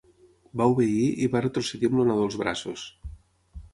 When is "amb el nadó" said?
1.91-2.25